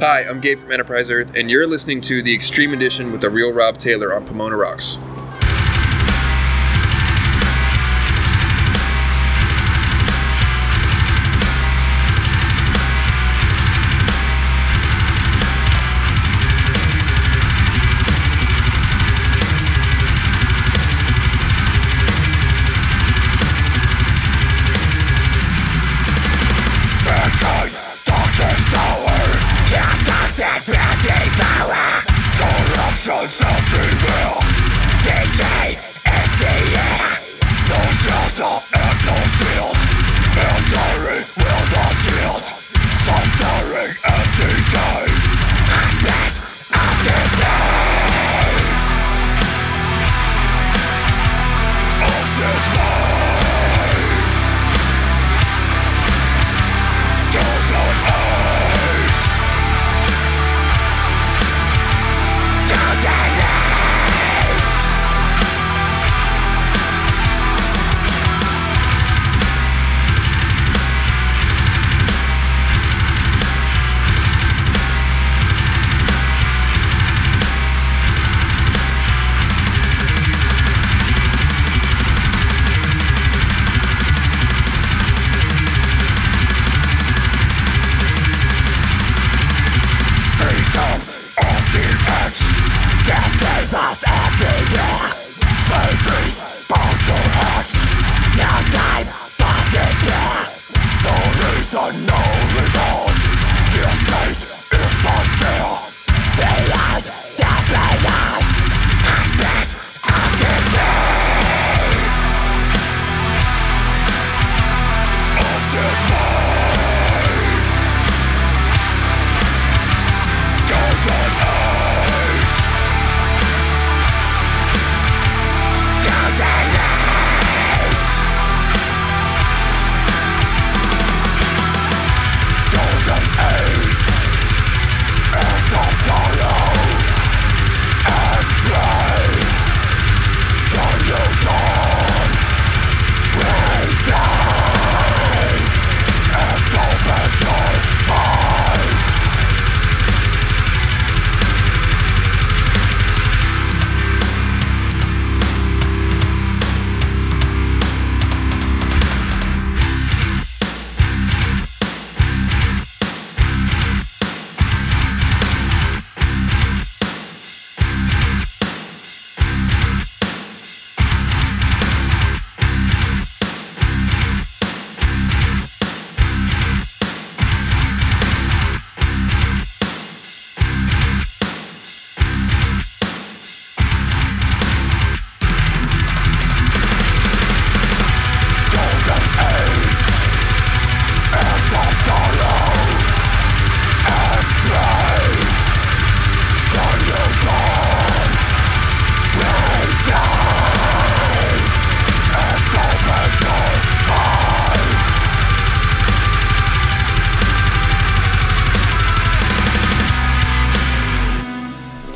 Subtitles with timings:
[0.00, 3.30] Hi, I'm Gabe from Enterprise Earth, and you're listening to the Extreme Edition with the
[3.30, 4.96] real Rob Taylor on Pomona Rocks.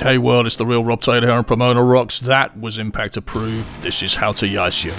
[0.03, 2.19] Hey world, it's the real Rob Taylor here on Pomona Rocks.
[2.19, 3.69] That was Impact approved.
[3.83, 4.93] This is Hautajaisyö.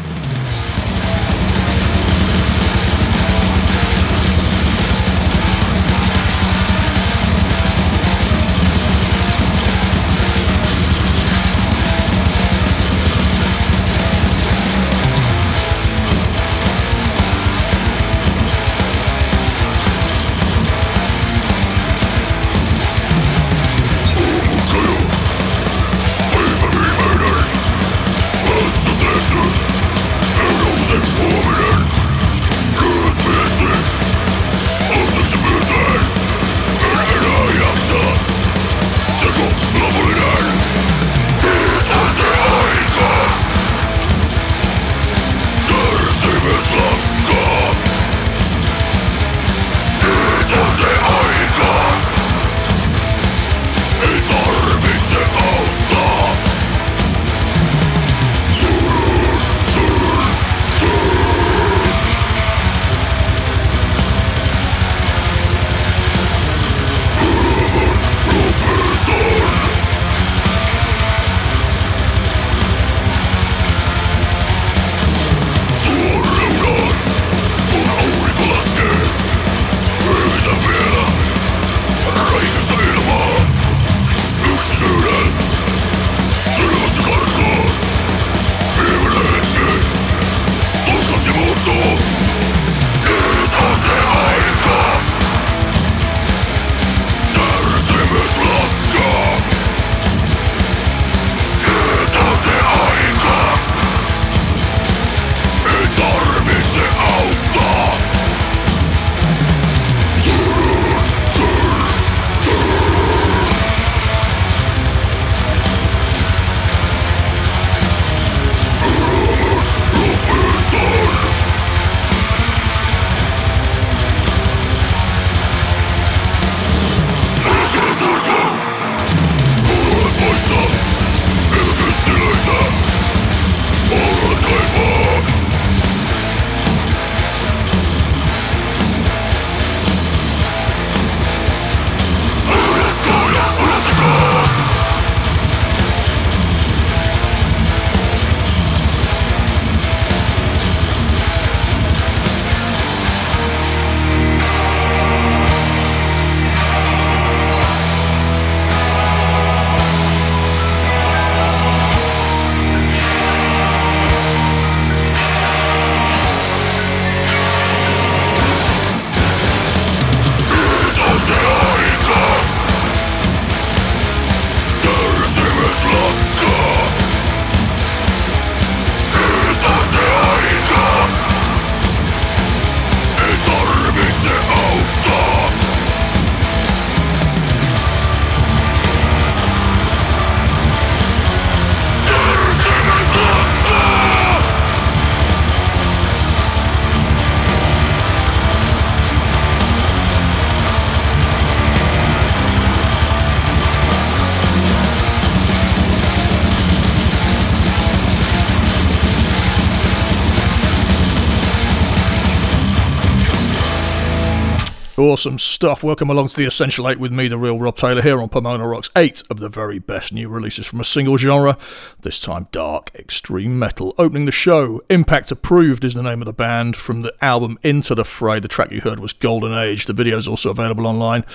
[215.03, 215.83] Awesome stuff.
[215.83, 218.65] Welcome along to the Essential 8 with me, the real Rob Taylor, here on Pomona
[218.65, 218.89] Rocks.
[218.95, 221.57] Eight of the very best new releases from a single genre,
[222.03, 223.93] this time dark extreme metal.
[223.97, 227.93] Opening the show, Impact Approved is the name of the band from the album Into
[227.93, 228.39] the Fray.
[228.39, 229.87] The track you heard was Golden Age.
[229.87, 231.25] The video is also available online.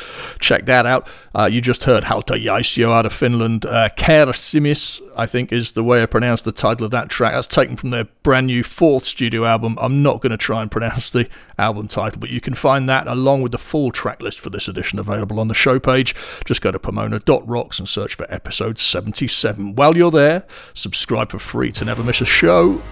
[0.41, 1.07] Check that out.
[1.35, 3.67] Uh, you just heard Hautajaisyö out of Finland.
[3.67, 7.35] Uh, Kersimis, I think, is the way I pronounce the title of that track.
[7.35, 9.77] That's taken from their brand new fourth studio album.
[9.79, 13.07] I'm not going to try and pronounce the album title, but you can find that
[13.07, 16.15] along with the full track list for this edition available on the show page.
[16.45, 19.75] Just go to pomona.rocks and search for episode 77.
[19.75, 20.45] While you're there,
[20.75, 22.83] subscribe for free to never miss a show.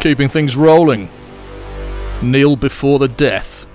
[0.00, 1.08] Keeping things rolling.
[2.22, 3.66] Kneel before the death.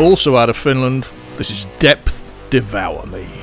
[0.00, 3.37] Also out of Finland, this is Depth Devour Me.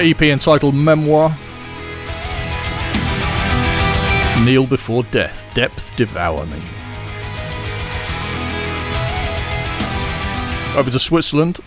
[0.00, 1.28] EP entitled Memoir.
[4.42, 6.58] Kneel before death, depth devour me.
[10.74, 11.60] Over to Switzerland,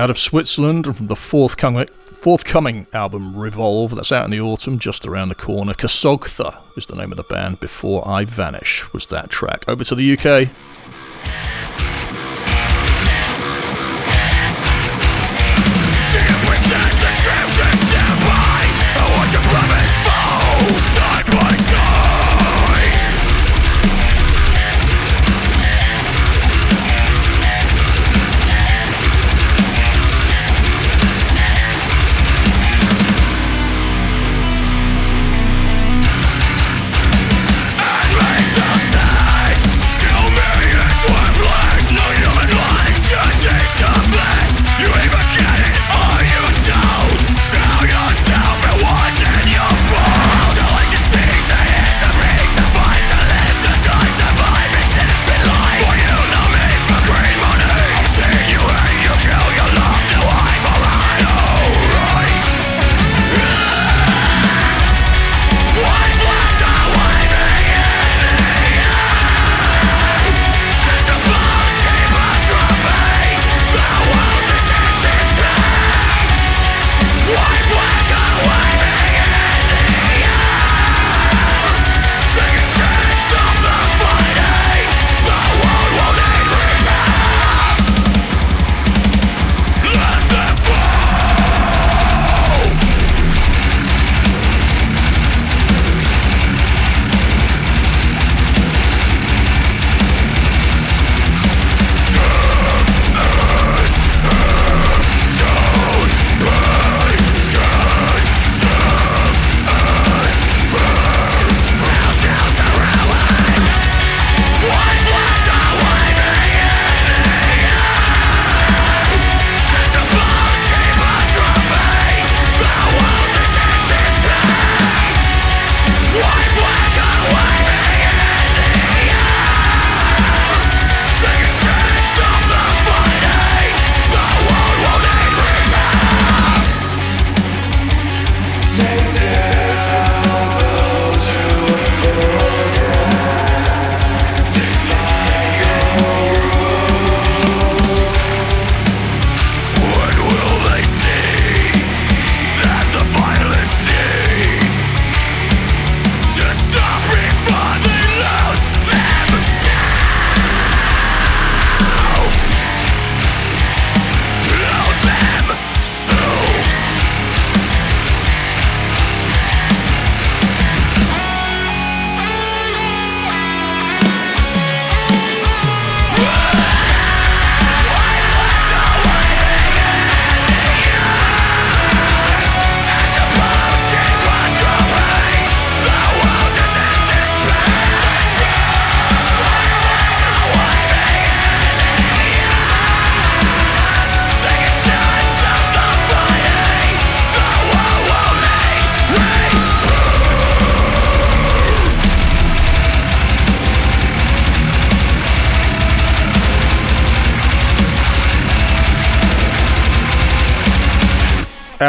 [0.00, 4.78] Out of Switzerland and from the forthcoming, forthcoming album Revolve, that's out in the autumn,
[4.78, 5.74] just around the corner.
[5.74, 7.60] Kasogtha is the name of the band.
[7.60, 9.62] Before I Vanish was that track.
[9.68, 10.48] Over to the UK.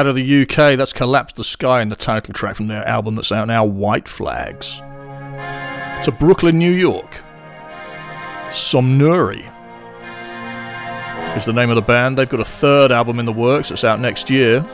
[0.02, 3.14] Out of the UK, that's Collapse the Sky and the title track from their album
[3.14, 4.78] that's out now, White Flags.
[6.06, 7.20] To Brooklyn, New York.
[8.50, 9.46] Somnuri
[11.38, 12.18] is the name of the band.
[12.18, 14.66] They've got a third album in the works that's out next year.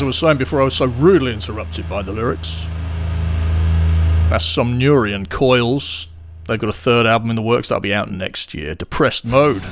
[0.00, 2.64] As I was saying before, I was so rudely interrupted by the lyrics.
[4.30, 6.08] That's Somnurian Coils.
[6.46, 8.74] They've got a third album in the works that'll be out next year.
[8.74, 9.62] Depressed Mode.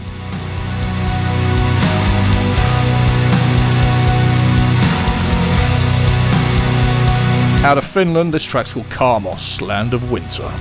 [7.64, 10.52] Out of Finland, this track's called Karmos, Land of Winter.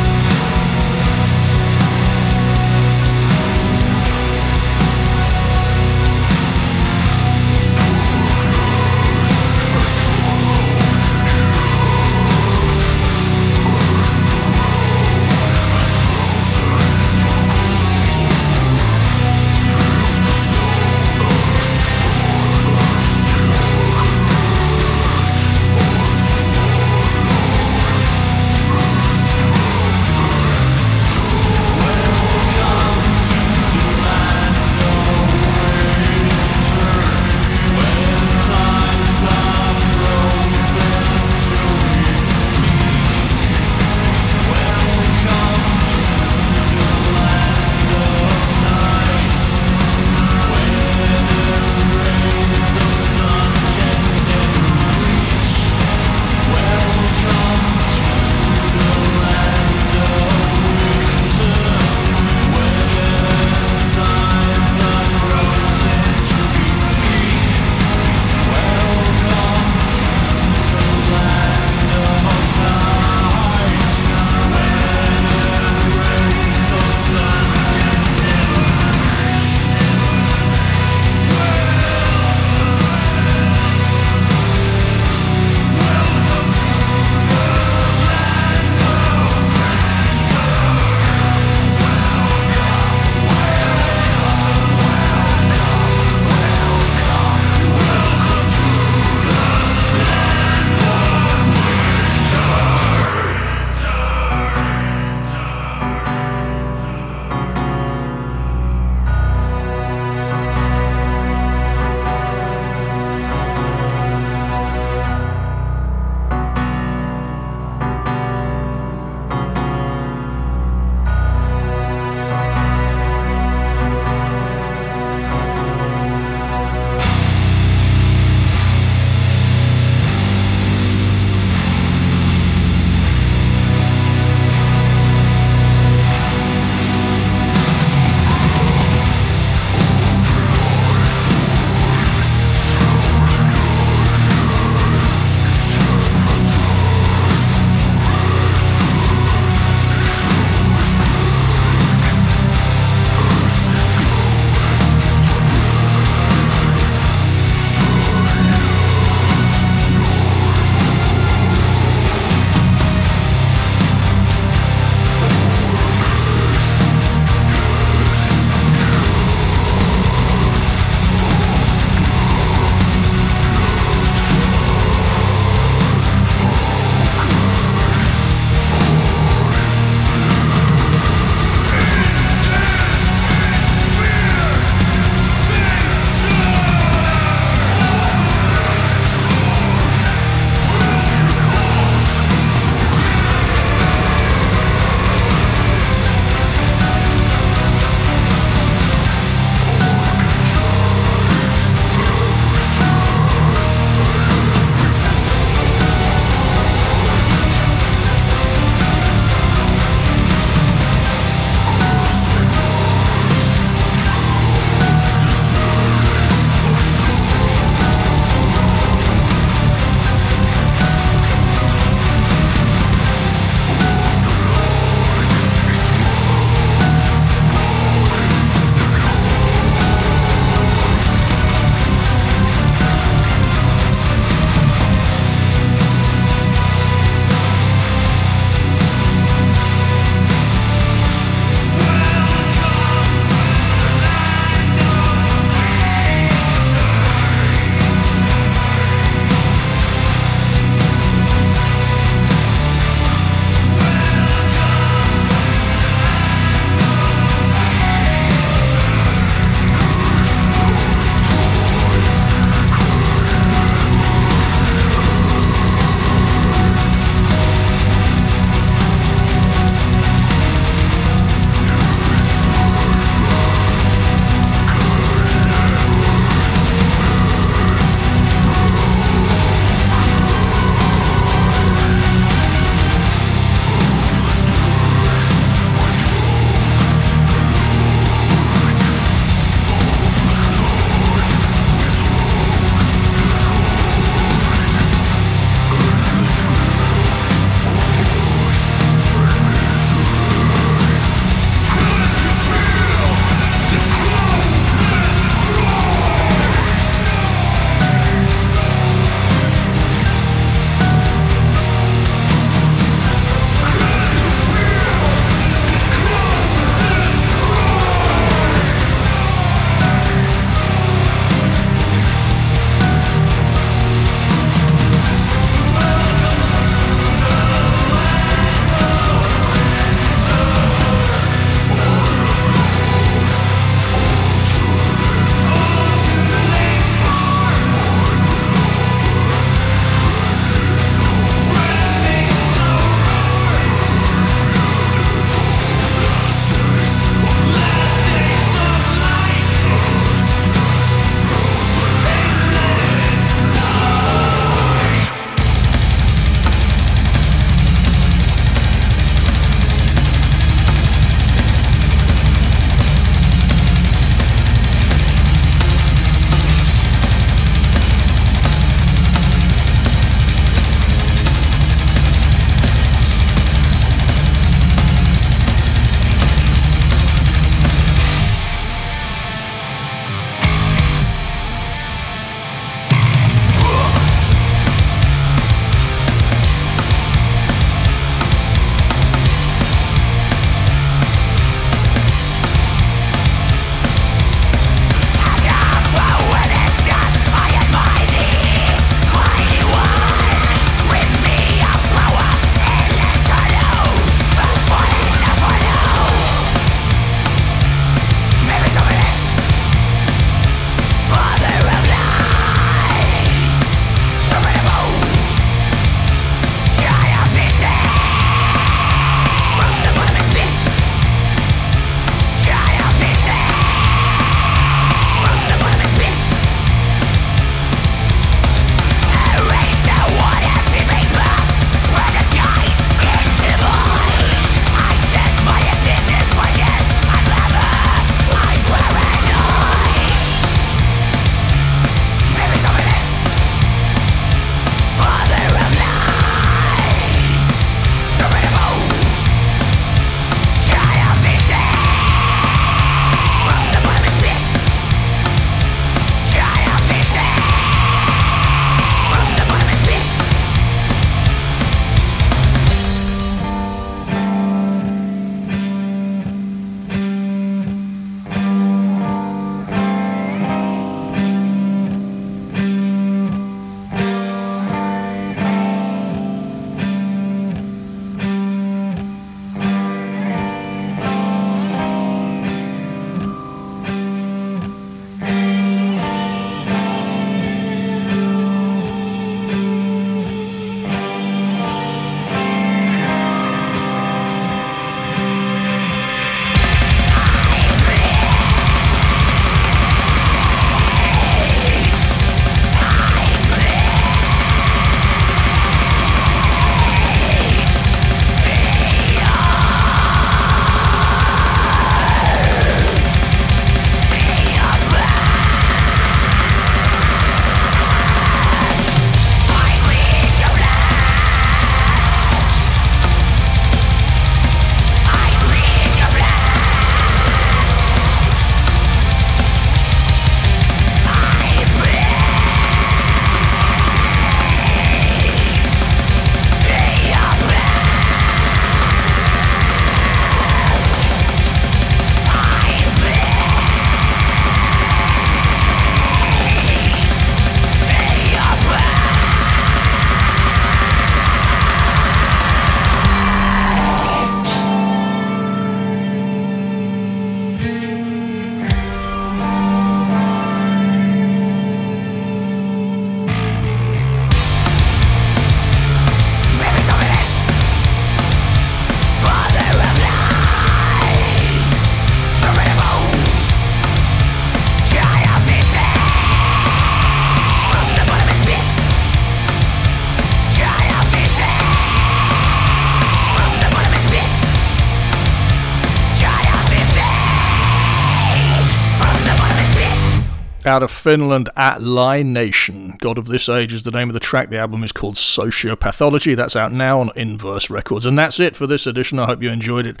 [590.66, 592.96] Out of Finland at Lie Nation.
[592.98, 594.50] God of This Age is the name of the track.
[594.50, 596.34] The album is called Sociopathology.
[596.34, 598.04] That's out now on Inverse Records.
[598.04, 599.18] And that's it for this edition.
[599.18, 600.00] I hope you enjoyed it.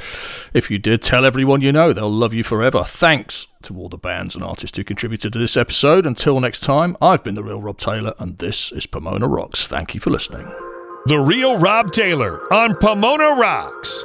[0.52, 1.92] If you did, tell everyone you know.
[1.92, 2.84] They'll love you forever.
[2.84, 6.06] Thanks to all the bands and artists who contributed to this episode.
[6.06, 9.66] Until next time, I've been the real Rob Taylor, and this is Pomona Rocks.
[9.66, 10.46] Thank you for listening.
[11.06, 14.04] The Real Rob Taylor on Pomona Rocks.